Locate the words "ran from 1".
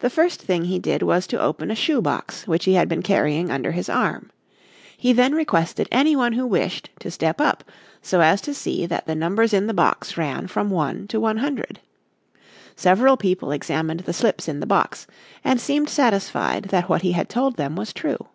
10.16-11.06